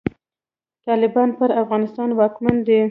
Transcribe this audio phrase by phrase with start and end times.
[0.87, 2.79] طالبان پر افغانستان واکمن دی.